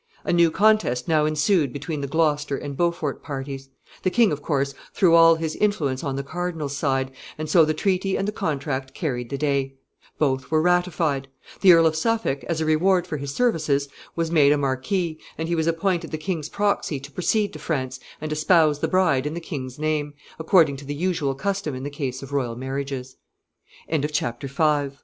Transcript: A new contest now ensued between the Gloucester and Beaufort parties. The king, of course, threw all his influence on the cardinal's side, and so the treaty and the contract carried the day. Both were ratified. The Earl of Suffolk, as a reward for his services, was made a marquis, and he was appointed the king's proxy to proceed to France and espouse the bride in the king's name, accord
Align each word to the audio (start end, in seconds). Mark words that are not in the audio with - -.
A 0.23 0.33
new 0.33 0.49
contest 0.49 1.07
now 1.07 1.25
ensued 1.25 1.71
between 1.71 2.01
the 2.01 2.07
Gloucester 2.07 2.57
and 2.57 2.75
Beaufort 2.75 3.21
parties. 3.21 3.69
The 4.01 4.09
king, 4.09 4.31
of 4.31 4.41
course, 4.41 4.73
threw 4.95 5.13
all 5.13 5.35
his 5.35 5.55
influence 5.57 6.03
on 6.03 6.15
the 6.15 6.23
cardinal's 6.23 6.75
side, 6.75 7.11
and 7.37 7.47
so 7.47 7.65
the 7.65 7.75
treaty 7.75 8.17
and 8.17 8.27
the 8.27 8.31
contract 8.31 8.95
carried 8.95 9.29
the 9.29 9.37
day. 9.37 9.75
Both 10.17 10.49
were 10.49 10.59
ratified. 10.59 11.27
The 11.59 11.73
Earl 11.73 11.85
of 11.85 11.95
Suffolk, 11.95 12.43
as 12.45 12.59
a 12.59 12.65
reward 12.65 13.05
for 13.05 13.17
his 13.17 13.31
services, 13.35 13.89
was 14.15 14.31
made 14.31 14.51
a 14.51 14.57
marquis, 14.57 15.19
and 15.37 15.47
he 15.47 15.53
was 15.53 15.67
appointed 15.67 16.09
the 16.09 16.17
king's 16.17 16.49
proxy 16.49 16.99
to 16.99 17.11
proceed 17.11 17.53
to 17.53 17.59
France 17.59 17.99
and 18.19 18.31
espouse 18.31 18.79
the 18.79 18.87
bride 18.87 19.27
in 19.27 19.35
the 19.35 19.39
king's 19.39 19.77
name, 19.77 20.15
accord 20.39 20.67